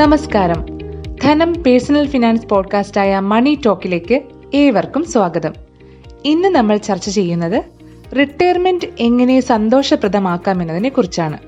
[0.00, 0.78] നമസ്കാരം.
[1.22, 4.20] ധനം personal finance പോഡ്കാസ്റ്റായ മണി ടോക്കിലേക്ക്
[4.54, 5.52] ഏവർക്കും സ്വാഗതം.
[6.24, 7.64] ഇന്ന് നമ്മൾ ചർച്ച ചെയ്യുന്നത്
[8.18, 11.38] റിട്ടയർമെന്റ് എങ്ങനെ സന്തോഷപ്രദമാക്കാം എന്നതിനെ കുറിച്ചാണ്.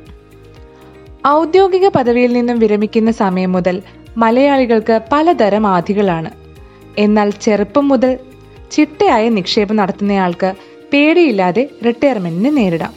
[1.26, 3.82] ഔദ്യോഗിക പദവിയിൽ നിന്നും വിരമിക്കുന്ന സമയം മുതൽ
[4.16, 6.30] മലയാളികൾക്ക് പലതരം ആധികളാണ്
[6.98, 8.18] എന്നാൽ ചെറുപ്പം മുതൽ
[8.70, 10.54] ചിട്ടയായ നിക്ഷേപം നടത്തുന്നയാൾക്ക്
[10.92, 12.92] പേടിയില്ലാതെ റിട്ടയർമെന്റിനെ നേരിടാം.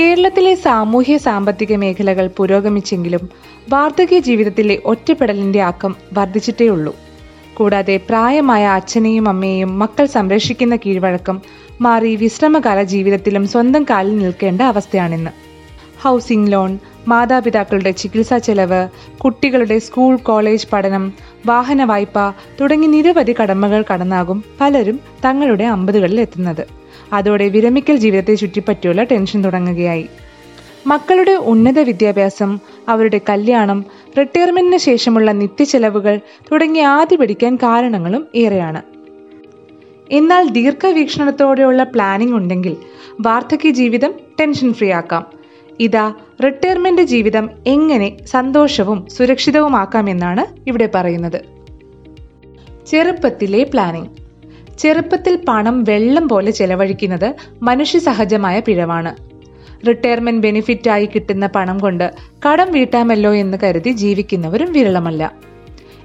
[0.00, 6.96] കേരളത്തിലെ സാമൂഹ്യ സാമ്പത്തിക മേഖലകൾ പുരോഗമിച്ചെങ്കിലും വാർദ്ധക്യ ജീവിതത്തിലെ ഒറ്റപ്പെടലിന്റെ ആക്കം വർദ്ധിച്ചിട്ടേയുള്ളൂ.
[7.54, 11.42] കൂടാതെ പ്രായമായ അച്ഛനെയും അമ്മയെയും മക്കൾ സംരക്ഷിക്കുന്ന കീഴ്വഴക്കം
[11.80, 15.30] മാറി വിശ്രമകാല ജീവിതത്തിലും സ്വന്തം കാലിൽ നിൽക്കേണ്ട അവസ്ഥയാണിന്ന്.
[16.02, 16.78] ഹൗസിംഗ് ലോൺ
[17.08, 21.12] മാതാപിതാക്കളുടെ ചികിത്സാ ചെലവ് കുട്ടികളുടെ സ്കൂൾ കോളേജ് പഠനം
[21.46, 26.66] വാഹന വായ്പ തുടങ്ങി നിരവധി കടമകൾ കടന്നാകും പലരും തങ്ങളുടെ അമ്പതുകളിൽ എത്തുന്നത്
[27.12, 30.06] അതോടെ വിരമിക്കൽ ജീവിതത്തെ ചുറ്റിപ്പറ്റിയുള്ള ടെൻഷൻ തുടങ്ങുകയായി.
[30.86, 33.84] മക്കളുടെ ഉന്നത വിദ്യാഭ്യാസം അവരുടെ കല്യാണം
[34.18, 36.20] റിട്ടയർമെന്റിന് ശേഷമുള്ള നിത്യചെലവുകൾ
[36.52, 38.82] തുടങ്ങി ആദ്യ പിടിക്കാൻ കാരണങ്ങളും ഏറെയാണ്.
[40.12, 42.76] എന്നാൽ ദീർഘവീക്ഷണത്തോടെയുള്ള പ്ലാനിംഗ് ഉണ്ടെങ്കിൽ
[43.20, 45.24] വാർദ്ധക്യ ജീവിതം ടെൻഷൻ ഫ്രീ ആക്കാം.
[45.80, 51.40] ഇതാ റിട്ടയർമെന്റ് ജീവിതം എങ്ങനെ സന്തോഷവും സുരക്ഷിതവുമാക്കാം എന്നാണ് ഇവിടെ പറയുന്നത്.
[52.86, 54.10] ചെറുപ്പത്തിലെ പ്ലാനിംഗ്
[54.78, 59.33] ചെറുപ്പത്തിൽ പണം വെള്ളം പോലെ ചെലവഴിക്കുന്നത് മനുഷ്യ സഹജമായ പിഴവാണ്.
[59.86, 62.14] റിട്ടയർമെന്റ് ബെനിഫിറ്റ് ആയി കിട്ടുന്ന പണം കൊണ്ട്
[62.46, 65.32] കടം വീട്ടാമല്ലോ എന്ന് കരുതി ജീവിക്കുന്നവരും വിരളമല്ല.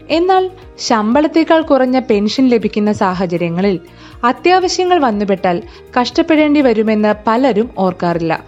[0.09, 3.79] എന്നാൽ ശമ്പളത്തേക്കാൾ കുറഞ്ഞ പെൻഷൻ ലഭിക്കുന്ന സാഹചര്യങ്ങളിൽ
[4.23, 5.63] അത്യാവശ്യങ്ങൾ വന്നുപെട്ടാൽ
[5.99, 8.43] കഷ്ടപ്പെടേണ്ടി വരുമെന്ന് പലരും ഓർക്കാറില്ല.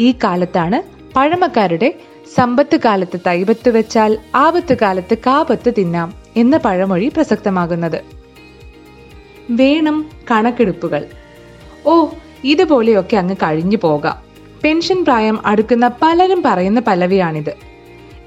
[0.00, 1.94] ഈ കാലത്താണ് പഴമക്കാരുടെ
[2.34, 8.02] സമ്പത്ത് കാലത്ത് തൈപത്ത് വെച്ചാൽ ആപത്ത് കാലത്ത് കാപത്ത് തിന്നാം എന്ന പഴമൊഴി പ്രസക്തമാകുന്നത്.
[9.50, 11.06] വേണം കണക്കെടുപ്പുകൾ.
[11.86, 12.06] ഓ
[12.44, 14.27] ഇതുപോലെയൊക്കെ അങ്ങ് കഴിഞ്ഞു പോകാം.
[14.64, 17.54] പെൻഷൻ പ്രായം അടുക്കുന്ന പലരും പറയുന്ന പലവിയാണിത്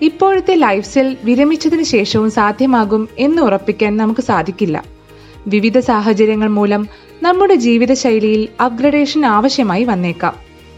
[0.01, 4.83] ഇപ്പോഴത്തെ ലൈഫ് സ്റ്റൈൽ വിരമിച്ചതിന് ശേഷവും സാധ്യമാകും എന്ന് ഉറപ്പിക്കാൻ നമുക്ക് സാധിക്കില്ല.
[5.47, 6.87] വിവിധ സാഹചര്യങ്ങൾ മൂലം
[7.23, 10.33] നമ്മുടെ ജീവിതശൈലിയിൽ അപ്ഗ്രഡേഷൻ ആവശ്യമായി വന്നേക്കാം.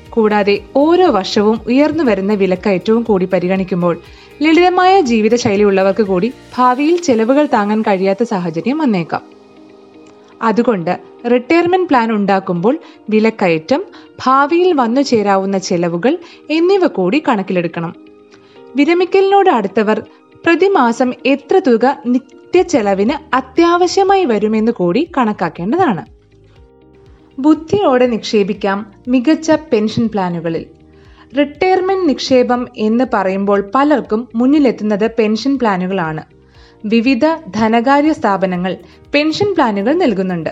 [0.10, 4.00] കൂടാതെ ഓരോ വർഷവും ഉയർന്നു വരുന്ന വിലക്കയറ്റവും കൂടി പരിഗണിക്കുമ്പോൾ
[4.42, 9.33] ലളിതമായ ജീവിതശൈലി ഉള്ളവർക്ക് കൂടി ഭാവിയിൽ ചെലവുകൾ താങ്ങാൻ കഴിയാത്ത സാഹചര്യം വന്നേക്കാം.
[10.44, 11.00] അതുകൊണ്ട്
[11.32, 12.78] റിട്ടയർമെന്റ് പ്ലാൻ ഉണ്ടാക്കുമ്പോൾ
[13.10, 13.84] വിലക്കയറ്റം
[14.26, 16.18] ഭാവിയിൽ വന്നു ചേരാവുന്ന ചെലവുകൾ
[16.50, 17.96] എന്നിവ കൂടി കണക്കിലെടുക്കണം.
[18.76, 20.04] വിരമിക്കലിനോട് അടുത്തവർ
[20.46, 26.06] പ്രതിമാസം എത്ര തുക നിത്യ ചെലവിന് അത്യാവശ്യമായി വരുമെന്ന് കൂടി കണക്കാക്കേണ്ടതാണ്.
[27.40, 30.66] ബുദ്ധിയോടെ നിക്ഷേപിക്കാം മികച്ച പെൻഷൻ പ്ലാനുകളിൽ.
[31.38, 36.24] റിട്ടയർമെന്റ് നിക്ഷേപം എന്ന് പറയുമ്പോൾ പലർക്കും മുന്നിലെത്തുന്നത് പെൻഷൻ പ്ലാനുകളാണ്.
[36.86, 38.78] വിവിധ ധനകാര്യ സ്ഥാപനങ്ങൾ
[39.14, 40.50] പെൻഷൻ പ്ലാനുകൾ നൽകുന്നുണ്ട്.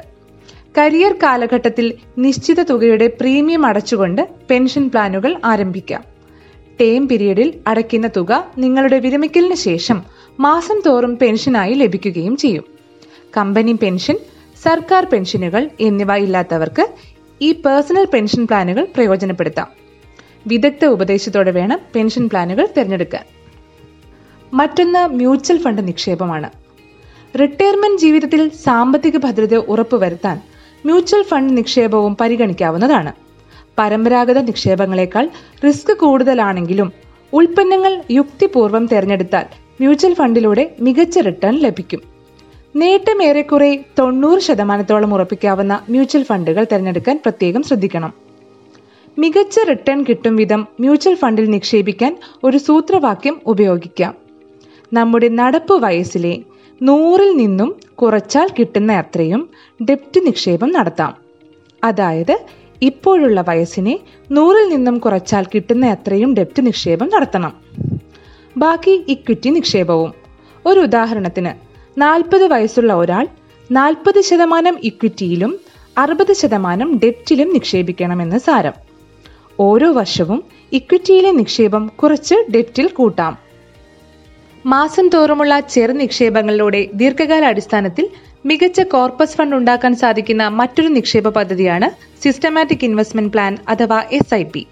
[0.77, 6.03] കരിയർ കാലഘട്ടത്തിൽ നിശ്ചിത തുകയുടെ പ്രീമിയം അടച്ചുകൊണ്ട് പെൻഷൻ പ്ലാനുകൾ ആരംഭിക്കാം.
[6.81, 10.03] ടേം പീരീഡിൽ അടയ്ക്കുന്ന തുക നിങ്ങളുടെ വിരമിക്കലിന് ശേഷം
[10.39, 12.65] മാസം തോറും പെൻഷനായി ലഭിക്കുകയും ചെയ്യും.
[13.37, 14.17] കമ്പനി പെൻഷൻ
[14.63, 16.87] സർക്കാർ പെൻഷനുകൾ എന്നിവ ഇല്ലാത്തവർക്ക്
[17.41, 19.67] ഈ പേഴ്സണൽ പെൻഷൻ പ്ലാനുകൾ പ്രയോജനപ്പെടുത്താം.
[20.47, 23.23] വിദഗ്ധ ഉപദേശത്തോടെ വേണം പെൻഷൻ പ്ലാനുകൾ തിരഞ്ഞെടുക്കാൻ.
[24.53, 26.49] മറ്റൊന്ന് മ്യൂച്വൽ ഫണ്ട് നിക്ഷേപമാണ്.
[27.39, 30.41] റിട്ടയർമെന്റ് ജീവിതത്തിൽ സാമ്പത്തിക ഭദ്രത ഉറപ്പുവരുത്താൻ
[30.85, 33.13] മ്യൂച്വൽ ഫണ്ട് നിക്ഷേപവും പരിഗണിക്കാവുന്നതാണ്.
[33.77, 35.29] പരമ്പരാഗത നിക്ഷേപങ്ങളെക്കാൾ
[35.65, 36.91] റിസ്ക് കൂടുതലാണെങ്കിലും
[37.33, 39.45] ഉൽപ്പന്നങ്ങൾ യുക്തിപൂർവം തിരഞ്ഞെടുത്താൽ
[39.79, 42.01] മ്യൂച്വൽ ഫണ്ടിലൂടെ മികച്ച റിട്ടേൺ ലഭിക്കും.
[42.75, 48.13] നേട്ടം ഏറെക്കുറെ തൊണ്ണൂറ് ശതമാനത്തോളം ഉറപ്പിക്കാവുന്ന മ്യൂച്വൽ ഫണ്ടുകൾ തിരഞ്ഞെടുക്കാൻ പ്രത്യേകം ശ്രദ്ധിക്കണം.
[49.19, 54.30] മികച്ച റിട്ടേൺ കിട്ടും വിധം മ്യൂച്വൽ ഫണ്ടിൽ നിക്ഷേപിക്കാൻ ഒരു സൂത്രവാക്യം ഉപയോഗിക്കാം.
[54.93, 56.39] നമ്മുടെ നടപ്പ് വയസ്സിലെ
[56.81, 59.49] നൂറിൽ നിന്നും കുറച്ചാൽ കിട്ടുന്ന അത്രയും
[59.83, 61.13] ഡെപ്റ്റ് നിക്ഷേപം നടത്താം.
[61.83, 62.39] അതായത്
[62.81, 63.99] ഇപ്പോഴുള്ള വയസ്സിനെ
[64.31, 67.53] നൂറിൽ നിന്നും കുറച്ചാൽ കിട്ടുന്ന അത്രയും ഡെപ്റ്റ് നിക്ഷേപം നടത്തണം.
[68.57, 70.13] ബാക്കി ഇക്വിറ്റി നിക്ഷേപവും.
[70.65, 71.51] ഒരു ഉദാഹരണത്തിന്
[72.01, 73.27] നാൽപ്പത് വയസ്സുള്ള ഒരാൾ
[73.71, 75.59] നാൽപ്പത് ശതമാനം ഇക്വിറ്റിയിലും
[75.97, 78.73] അറുപത് ശതമാനം ഡെപ്റ്റിലും നിക്ഷേപിക്കണമെന്ന് സാരം.
[79.59, 83.50] ഓരോ വർഷവും ഇക്വിറ്റിയിലെ നിക്ഷേപം കുറച്ച് ഡെപ്റ്റിൽ കൂട്ടാം.
[84.65, 88.09] മാസം തോറുമുള്ള ചെറു നിക്ഷേപങ്ങളിലൂടെ ദീർഘകാല അടിസ്ഥാനത്തിൽ
[88.45, 91.89] മികച്ച കോർപ്പസ് ഫണ്ട് ഉണ്ടാക്കാൻ സാധിക്കുന്ന മറ്റൊരു നിക്ഷേപ പദ്ധതിയാണ്
[92.23, 94.67] സിസ്റ്റമാറ്റിക് ഇൻവെസ്റ്റ്മെന്റ് പ്ലാൻ അഥവാ എസ് ഐ പി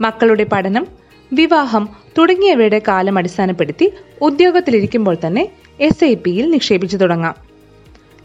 [0.00, 0.86] മക്കളുടെ പഠനം
[1.32, 1.88] വിവാഹം
[2.18, 3.92] തുടങ്ങിയവയുടെ കാലം അടിസ്ഥാനപ്പെടുത്തി
[4.22, 5.48] ഉദ്യോഗത്തിലിരിക്കുമ്പോൾ തന്നെ
[5.80, 7.34] എസ് ഐ പിയിൽ നിക്ഷേപിച്ചു തുടങ്ങാം.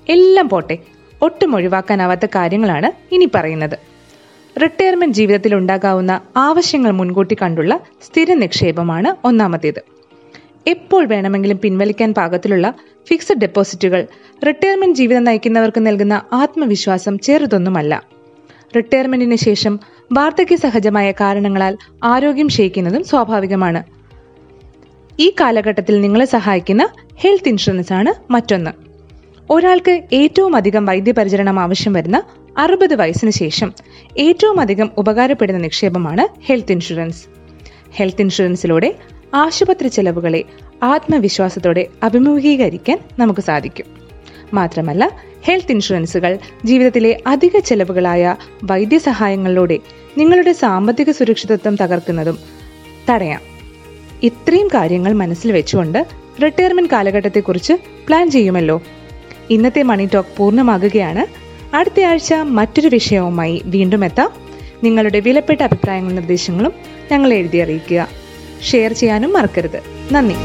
[0.10, 0.78] എല്ലാം പോട്ടെ
[1.22, 3.78] ഒട്ടും ഒഴിവാക്കാനാവാത്ത കാര്യങ്ങളാണ് ഇനി പറയുന്നത്.
[4.62, 9.97] റിട്ടയർമെന്റ് ജീവിതത്തിൽ ഉണ്ടാകാവുന്ന ആവശ്യങ്ങൾ മുൻകൂട്ടി കണ്ടുള്ള സ്ഥിര നിക്ഷേപമാണ് ഒന്നാമത്തേത്.
[10.68, 12.74] എപ്പോൾ വേണമെങ്കിലും പിൻവലിക്കാൻ പാകത്തിലുള്ള
[13.10, 14.08] ഫിക്സഡ് ഡെപ്പോസിറ്റുകൾ
[14.48, 18.04] റിട്ടയർമെന്റ് ജീവിതം നയിക്കുന്നവർക്ക് നൽകുന്ന ആത്മവിശ്വാസം ചെറുതൊന്നുമല്ല.
[18.76, 19.80] റിട്ടയർമെന്റിന് ശേഷം
[20.14, 23.84] വാർദ്ധക്യ സഹജമായ കാരണങ്ങളാൽ ആരോഗ്യം ക്ഷയിക്കുന്നതും സ്വാഭാവികമാണ്.
[25.20, 28.72] ഈ കാലഘട്ടത്തിൽ നിങ്ങളെ സഹായിക്കുന്ന ഹെൽത്ത് ഇൻഷുറൻസ് ആണ് മറ്റൊന്ന്.
[29.50, 32.24] ഒരാൾക്ക് ഏറ്റവും അധികം വൈദ്യപരിചരണം ആവശ്യം വരുന്ന
[32.58, 33.74] അറുപത് വയസ്സിന് ശേഷം
[34.18, 37.26] ഏറ്റവും അധികം ഉപകാരപ്പെടുന്ന നിക്ഷേപമാണ് ഹെൽത്ത് ഇൻഷുറൻസ്
[37.92, 38.96] ഹെൽത്ത് ഇൻഷുറൻസിലൂടെ
[39.34, 40.44] ആശുപത്രി ചെലവുകളെ
[40.84, 43.86] ആത്മവിശ്വാസത്തോടെ അഭിമുഖീകരിക്കാൻ നമുക്ക് സാധിക്കും.
[44.54, 45.12] മാത്രമല്ല
[45.44, 49.80] ഹെൽത്ത് ഇൻഷുറൻസുകൾ ജീവിതത്തിലെ അധിക ചെലവുകളായ വൈദ്യസഹായങ്ങളിലൂടെ
[50.18, 52.38] നിങ്ങളുടെ സാമ്പത്തിക സുരക്ഷിതത്വം തകർക്കുന്നതും
[53.10, 53.42] തടയാം.
[54.24, 56.06] ഇത്രയും കാര്യങ്ങൾ മനസ്സിൽ വെച്ചുകൊണ്ട്
[56.44, 57.74] റിട്ടയർമെന്റ് കാലഘട്ടത്തെക്കുറിച്ച്
[58.08, 58.82] പ്ലാൻ ചെയ്യുമല്ലോ.
[59.50, 61.48] ഇന്നത്തെ മണി ടോക്ക് പൂർണമാകുകയാണ്.
[61.76, 64.30] അടുത്ത ആഴ്ച മറ്റൊരു വിഷയവുമായി വീണ്ടും എത്താം.
[64.84, 66.74] നിങ്ങളുടെ വിലപ്പെട്ട അഭിപ്രായങ്ങളും നിർദ്ദേശങ്ങളും
[67.12, 68.27] ഞങ്ങൾ എഴുതി അറിയിക്കുക.
[68.64, 69.84] ഷെയർ ചെയ്യാനും മറക്കരുത്.
[70.12, 70.36] നന്ദി.